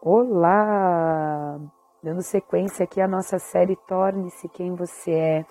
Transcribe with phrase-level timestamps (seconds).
[0.00, 1.58] Olá!
[2.00, 5.46] Dando sequência aqui à nossa série Torne-se Quem Você É.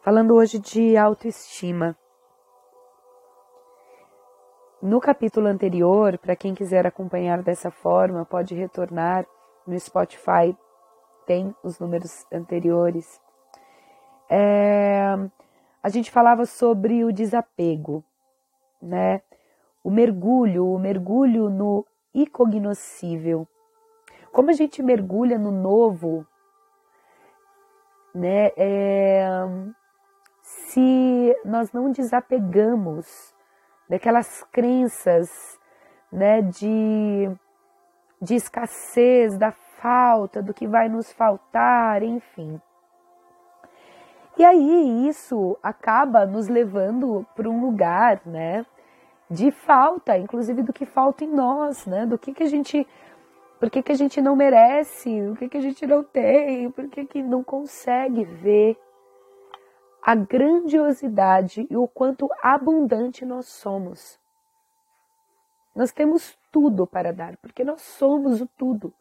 [0.00, 1.94] Falando hoje de autoestima.
[4.80, 9.26] No capítulo anterior, para quem quiser acompanhar dessa forma, pode retornar
[9.66, 10.56] no Spotify,
[11.26, 13.20] tem os números anteriores.
[14.30, 15.04] É,
[15.82, 18.02] a gente falava sobre o desapego,
[18.80, 19.20] né?
[19.84, 23.46] O mergulho, o mergulho no incognoscível.
[24.32, 26.26] Como a gente mergulha no novo,
[28.14, 28.50] né?
[28.56, 29.26] É,
[30.42, 33.34] se nós não desapegamos
[33.88, 35.58] daquelas crenças,
[36.12, 36.42] né?
[36.42, 37.30] De,
[38.22, 42.60] de escassez, da falta, do que vai nos faltar, enfim.
[44.36, 48.66] E aí isso acaba nos levando para um lugar, né?
[49.30, 52.06] De falta, inclusive do que falta em nós, né?
[52.06, 52.86] Do que, que a gente.
[53.58, 55.22] Por que, que a gente não merece?
[55.28, 56.70] O que, que a gente não tem?
[56.70, 58.78] Por que, que não consegue ver
[60.02, 64.20] a grandiosidade e o quanto abundante nós somos?
[65.74, 68.92] Nós temos tudo para dar, porque nós somos o tudo.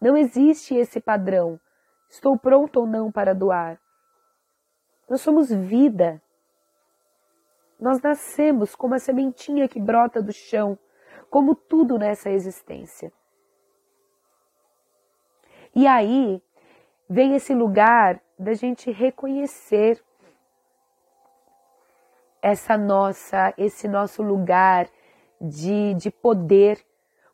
[0.00, 1.60] Não existe esse padrão.
[2.08, 3.78] Estou pronto ou não para doar.
[5.08, 6.22] Nós somos vida.
[7.80, 10.78] Nós nascemos como a sementinha que brota do chão,
[11.30, 13.12] como tudo nessa existência.
[15.74, 16.42] E aí
[17.08, 20.02] vem esse lugar da gente reconhecer
[22.42, 24.88] essa nossa, esse nosso lugar
[25.40, 26.78] de, de poder,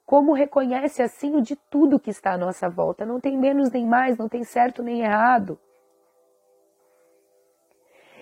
[0.05, 3.05] como reconhece assim o de tudo que está à nossa volta.
[3.05, 5.59] Não tem menos nem mais, não tem certo nem errado.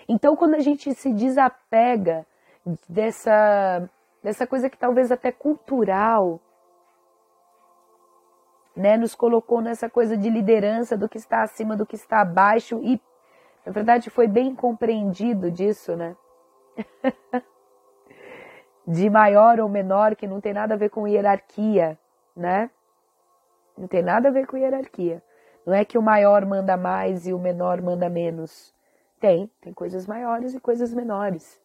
[0.07, 2.25] Então, quando a gente se desapega
[2.87, 3.89] dessa,
[4.23, 6.39] dessa coisa que talvez até cultural,
[8.75, 12.79] né, nos colocou nessa coisa de liderança do que está acima do que está abaixo
[12.83, 13.01] e,
[13.65, 16.15] na verdade, foi bem compreendido disso, né?
[18.85, 21.97] de maior ou menor, que não tem nada a ver com hierarquia,
[22.35, 22.69] né?
[23.77, 25.23] Não tem nada a ver com hierarquia.
[25.65, 28.74] Não é que o maior manda mais e o menor manda menos.
[29.19, 31.61] Tem, tem coisas maiores e coisas menores,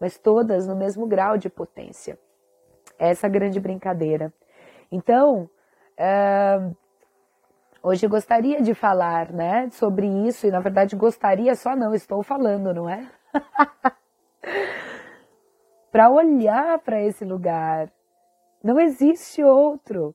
[0.00, 2.18] mas todas no mesmo grau de potência.
[2.98, 4.32] Essa é a grande brincadeira.
[4.90, 5.50] Então,
[5.98, 6.76] uh,
[7.82, 12.72] hoje gostaria de falar, né, sobre isso e na verdade gostaria só não, estou falando,
[12.72, 13.10] não é?
[15.90, 17.90] para olhar para esse lugar.
[18.62, 20.14] Não existe outro.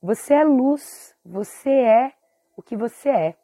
[0.00, 2.12] Você é luz, você é
[2.56, 3.36] o que você é.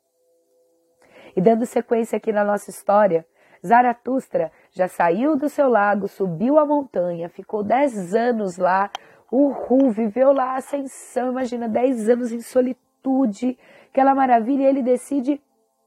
[1.36, 3.26] E dando sequência aqui na nossa história,
[3.66, 8.90] Zaratustra já saiu do seu lago, subiu a montanha, ficou dez anos lá,
[9.30, 13.58] uhul, viveu lá a ascensão, imagina, dez anos em solitude,
[13.90, 15.40] aquela maravilha, e ele decide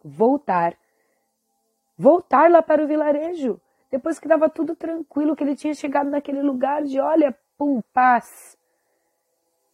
[0.03, 0.75] voltar.
[1.97, 3.59] Voltar lá para o vilarejo,
[3.90, 8.58] depois que estava tudo tranquilo, que ele tinha chegado naquele lugar de, olha, pum, paz.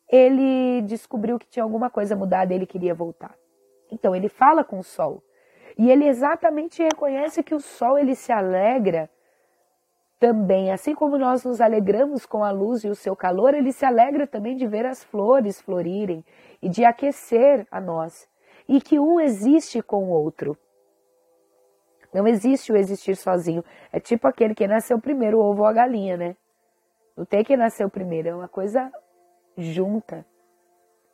[0.09, 3.35] Ele descobriu que tinha alguma coisa mudada ele queria voltar.
[3.91, 5.23] Então ele fala com o sol.
[5.77, 9.09] E ele exatamente reconhece que o sol ele se alegra
[10.19, 13.85] também, assim como nós nos alegramos com a luz e o seu calor, ele se
[13.85, 16.25] alegra também de ver as flores florirem
[16.59, 18.27] e de aquecer a nós.
[18.67, 20.57] E que um existe com o outro.
[22.11, 23.63] Não existe o existir sozinho.
[23.91, 26.35] É tipo aquele que nasceu primeiro, o ovo ou a galinha, né?
[27.16, 28.91] Não tem que nasceu primeiro, é uma coisa
[29.55, 30.25] junta.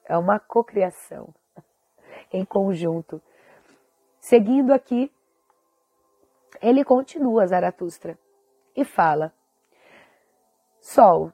[0.06, 1.34] É uma cocriação
[2.32, 3.22] em conjunto.
[4.24, 5.12] Seguindo aqui,
[6.62, 8.18] ele continua Zaratustra
[8.74, 9.34] e fala:
[10.80, 11.34] Sol,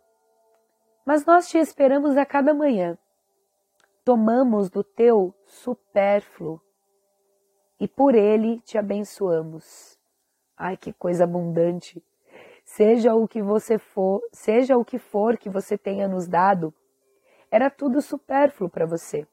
[1.05, 2.97] mas nós te esperamos a cada manhã.
[4.03, 6.59] Tomamos do teu supérfluo
[7.79, 9.95] e por ele te abençoamos.
[10.57, 12.03] Ai, que coisa abundante!
[12.65, 16.73] Seja o que você for, seja o que for que você tenha nos dado,
[17.51, 19.27] era tudo supérfluo para você.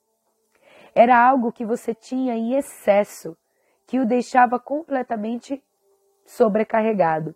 [0.95, 3.35] Era algo que você tinha em excesso
[3.87, 5.63] que o deixava completamente
[6.25, 7.35] sobrecarregado.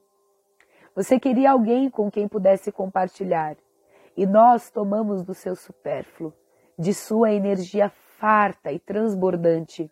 [0.95, 3.57] Você queria alguém com quem pudesse compartilhar,
[4.17, 6.35] e nós tomamos do seu supérfluo,
[6.77, 7.89] de sua energia
[8.19, 9.91] farta e transbordante,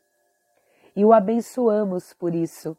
[0.96, 2.76] e o abençoamos por isso.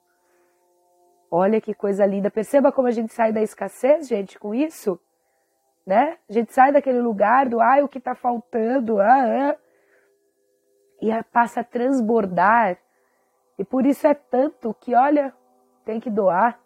[1.32, 2.30] Olha que coisa linda.
[2.30, 5.00] Perceba como a gente sai da escassez, gente, com isso?
[5.86, 6.18] Né?
[6.30, 9.56] A gente sai daquele lugar do, ai, o que está faltando, ah, ah,
[11.02, 12.78] e passa a transbordar
[13.60, 15.34] e por isso é tanto que, olha,
[15.84, 16.58] tem que doar.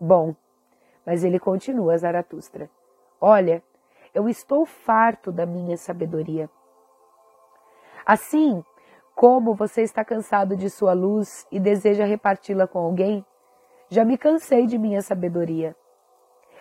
[0.00, 0.34] Bom,
[1.04, 2.70] mas ele continua, Zaratustra.
[3.20, 3.62] Olha,
[4.14, 6.48] eu estou farto da minha sabedoria.
[8.06, 8.64] Assim
[9.14, 13.24] como você está cansado de sua luz e deseja reparti-la com alguém,
[13.90, 15.76] já me cansei de minha sabedoria.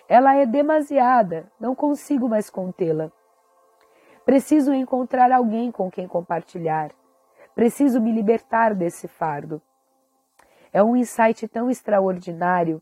[0.10, 3.10] Ela é demasiada, não consigo mais contê-la.
[4.26, 6.92] Preciso encontrar alguém com quem compartilhar.
[7.56, 9.62] Preciso me libertar desse fardo.
[10.72, 12.82] É um insight tão extraordinário.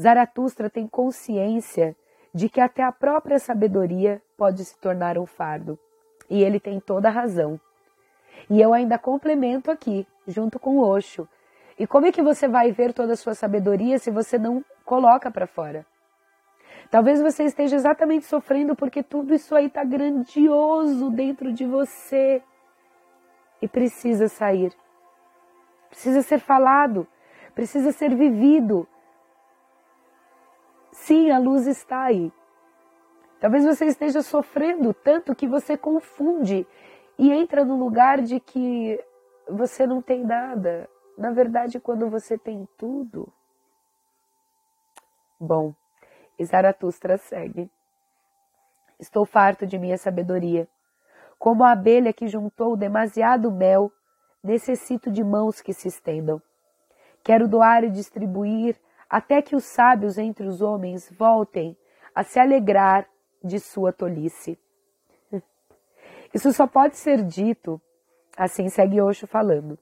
[0.00, 1.96] Zaratustra tem consciência
[2.32, 5.78] de que até a própria sabedoria pode se tornar um fardo.
[6.30, 7.60] E ele tem toda a razão.
[8.48, 11.28] E eu ainda complemento aqui, junto com o Osho.
[11.78, 15.30] E como é que você vai ver toda a sua sabedoria se você não coloca
[15.30, 15.84] para fora?
[16.90, 22.42] Talvez você esteja exatamente sofrendo porque tudo isso aí está grandioso dentro de você
[23.62, 24.76] e precisa sair.
[25.88, 27.06] Precisa ser falado,
[27.54, 28.88] precisa ser vivido.
[30.90, 32.32] Sim, a luz está aí.
[33.40, 36.66] Talvez você esteja sofrendo tanto que você confunde
[37.18, 39.02] e entra no lugar de que
[39.48, 40.88] você não tem nada.
[41.16, 43.32] Na verdade, quando você tem tudo.
[45.38, 45.74] Bom,
[46.38, 47.70] e Zaratustra segue.
[48.98, 50.68] Estou farto de minha sabedoria.
[51.42, 53.90] Como a abelha que juntou demasiado mel,
[54.44, 56.40] necessito de mãos que se estendam.
[57.24, 58.76] Quero doar e distribuir
[59.10, 61.76] até que os sábios entre os homens voltem
[62.14, 63.08] a se alegrar
[63.42, 64.56] de sua tolice.
[66.32, 67.82] Isso só pode ser dito,
[68.36, 69.76] assim segue Osho falando,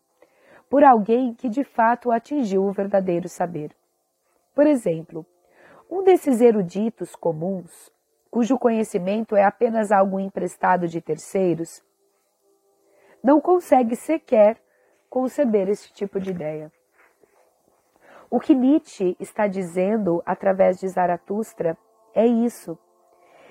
[0.71, 3.77] por alguém que de fato atingiu o verdadeiro saber.
[4.55, 5.27] Por exemplo,
[5.91, 7.93] um desses eruditos comuns,
[8.31, 11.83] cujo conhecimento é apenas algo emprestado de terceiros,
[13.23, 14.57] não consegue sequer
[15.09, 16.73] conceber esse tipo de ideia.
[18.31, 21.77] O que Nietzsche está dizendo através de Zaratustra
[22.15, 22.79] é isso.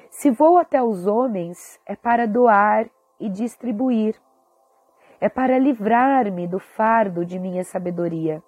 [0.09, 2.89] Se vou até os homens, é para doar
[3.19, 4.15] e distribuir.
[5.19, 8.41] É para livrar-me do fardo de minha sabedoria,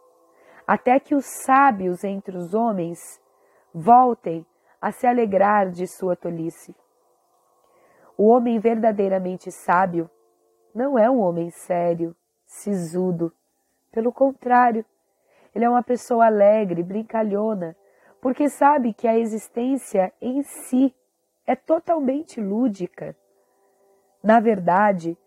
[0.66, 3.22] até que os sábios entre os homens
[3.74, 4.46] voltem
[4.82, 6.76] a se alegrar de sua tolice.
[8.18, 10.10] O homem verdadeiramente sábio
[10.74, 13.32] não é um homem sério, sisudo.
[13.92, 14.84] Pelo contrário,
[15.54, 17.76] ele é uma pessoa alegre, brincalhona,
[18.22, 20.96] porque sabe que a existência em si
[21.46, 23.16] é totalmente lúdica.
[24.24, 25.18] Na verdade,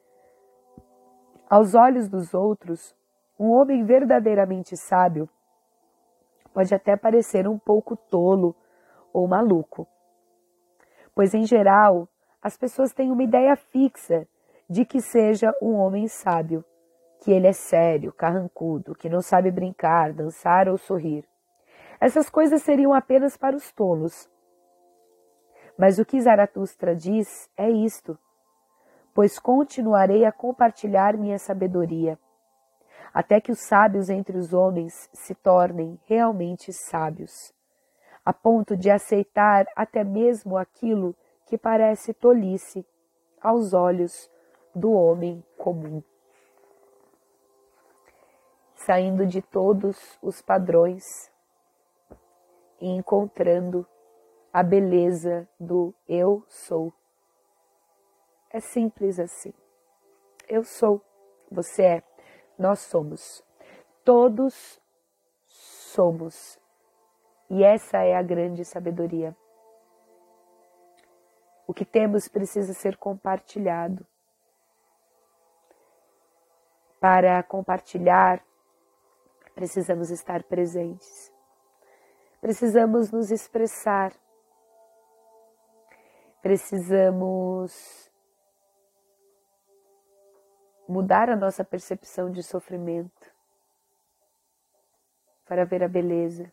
[1.49, 2.97] aos olhos dos outros,
[3.39, 5.29] um homem verdadeiramente sábio
[6.53, 8.55] pode até parecer um pouco tolo
[9.15, 9.87] ou maluco.
[11.15, 12.09] Pois, em geral,
[12.43, 14.29] as pessoas têm uma ideia fixa
[14.69, 16.65] de que seja um homem sábio,
[17.23, 21.25] que ele é sério, carrancudo, que não sabe brincar, dançar ou sorrir.
[22.01, 24.29] Essas coisas seriam apenas para os tolos.
[25.79, 28.19] Mas o que Zaratustra diz é isto:
[29.15, 32.19] pois continuarei a compartilhar minha sabedoria
[33.15, 37.55] até que os sábios entre os homens se tornem realmente sábios,
[38.25, 41.15] a ponto de aceitar até mesmo aquilo
[41.47, 42.87] que parece tolice
[43.41, 44.31] aos olhos
[44.75, 46.03] do homem comum.
[48.75, 51.31] Saindo de todos os padrões
[52.81, 53.87] e encontrando
[54.53, 56.93] a beleza do eu sou.
[58.51, 59.53] É simples assim.
[60.49, 61.01] Eu sou,
[61.51, 62.03] você é
[62.59, 63.43] nós somos.
[64.05, 64.81] Todos
[65.47, 66.59] somos.
[67.55, 69.33] E essa é a grande sabedoria.
[71.69, 74.05] O que temos precisa ser compartilhado.
[76.99, 78.45] Para compartilhar,
[79.55, 81.33] precisamos estar presentes.
[82.41, 84.13] Precisamos nos expressar.
[86.43, 88.11] Precisamos
[90.89, 93.33] mudar a nossa percepção de sofrimento
[95.47, 96.53] para ver a beleza.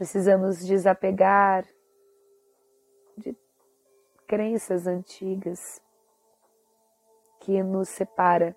[0.00, 1.66] Precisamos desapegar
[3.18, 3.36] de
[4.26, 5.78] crenças antigas
[7.38, 8.56] que nos separa,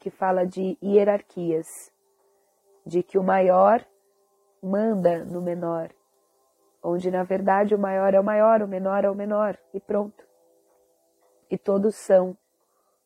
[0.00, 1.92] que fala de hierarquias,
[2.84, 3.86] de que o maior
[4.60, 5.94] manda no menor,
[6.82, 10.26] onde na verdade o maior é o maior, o menor é o menor e pronto.
[11.48, 12.36] E todos são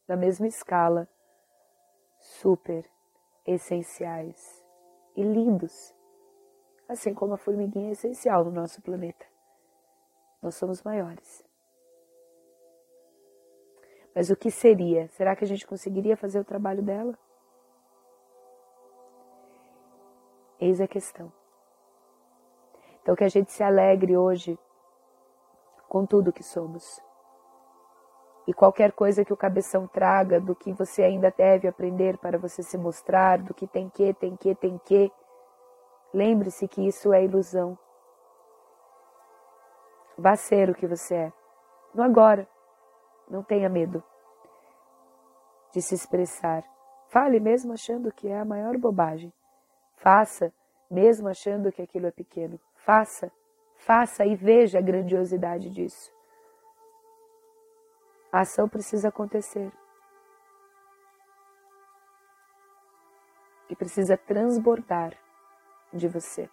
[0.09, 1.07] na mesma escala,
[2.17, 2.87] super
[3.47, 4.65] essenciais
[5.15, 5.95] e lindos,
[6.91, 9.25] assim como a formiguinha é essencial no nosso planeta.
[10.43, 11.45] Nós somos maiores.
[14.13, 15.07] Mas o que seria?
[15.09, 17.17] Será que a gente conseguiria fazer o trabalho dela?
[20.59, 21.33] Eis a questão.
[23.03, 24.59] Então, que a gente se alegre hoje
[25.89, 27.01] com tudo que somos.
[28.49, 32.65] E qualquer coisa que o cabeção traga do que você ainda deve aprender para você
[32.65, 35.13] se mostrar, do que tem que, tem que, tem que,
[36.13, 37.79] lembre-se que isso é ilusão.
[40.17, 41.33] Vá ser o que você é.
[41.95, 42.49] No agora.
[43.29, 44.03] Não tenha medo
[45.73, 46.65] de se expressar.
[47.09, 49.33] Fale mesmo achando que é a maior bobagem.
[49.97, 50.53] Faça
[50.91, 52.61] mesmo achando que aquilo é pequeno.
[52.75, 53.31] Faça,
[53.77, 56.13] faça e veja a grandiosidade disso.
[58.33, 59.73] A ação precisa acontecer.
[63.69, 65.17] E precisa transbordar
[65.93, 66.49] de você.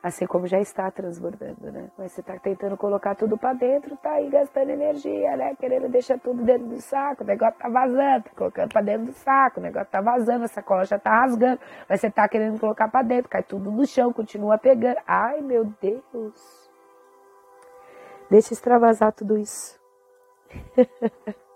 [0.00, 1.90] Assim como já está transbordando, né?
[1.98, 5.56] Mas você está tentando colocar tudo para dentro, tá aí gastando energia, né?
[5.56, 9.12] Querendo deixar tudo dentro do saco, o negócio tá vazando, tá colocando para dentro do
[9.12, 12.88] saco, o negócio tá vazando, a sacola já tá rasgando, mas você tá querendo colocar
[12.88, 14.98] para dentro, cai tudo no chão, continua pegando.
[15.04, 16.70] Ai, meu Deus!
[18.30, 19.80] Deixa extravasar tudo isso.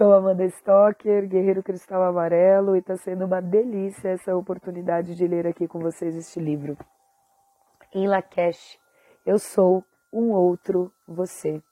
[0.00, 5.46] Sou Amanda Stocker, Guerreiro Cristal Amarelo, e está sendo uma delícia essa oportunidade de ler
[5.46, 6.74] aqui com vocês este livro.
[7.92, 8.78] Em Lakesh,
[9.26, 11.62] eu sou um outro você.